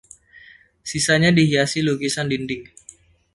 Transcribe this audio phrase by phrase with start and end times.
[0.89, 2.63] Sisanya dihiasi lukisan dinding.